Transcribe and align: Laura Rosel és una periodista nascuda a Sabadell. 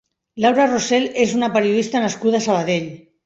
Laura 0.45 0.63
Rosel 0.71 1.03
és 1.25 1.35
una 1.41 1.51
periodista 1.57 2.03
nascuda 2.07 2.39
a 2.39 2.45
Sabadell. 2.49 2.89